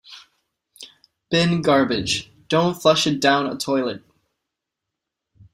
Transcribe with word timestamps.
Bin 1.31 1.61
garbage, 1.61 2.31
don't 2.47 2.81
flush 2.81 3.05
it 3.05 3.21
down 3.21 3.45
a 3.45 3.55
toilet. 3.55 4.01